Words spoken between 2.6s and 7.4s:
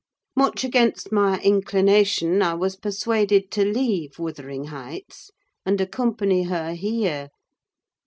persuaded to leave Wuthering Heights and accompany her here.